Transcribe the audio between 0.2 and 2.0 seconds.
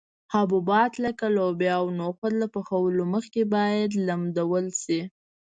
حبوبات لکه لوبیا او